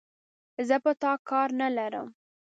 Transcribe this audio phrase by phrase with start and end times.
[0.67, 2.07] زه په تا کار نه لرم،